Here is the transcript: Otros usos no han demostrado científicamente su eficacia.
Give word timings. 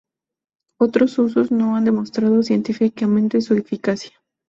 Otros 0.79 1.19
usos 1.19 1.51
no 1.51 1.75
han 1.75 1.85
demostrado 1.85 2.41
científicamente 2.41 3.39
su 3.39 3.53
eficacia. 3.53 4.13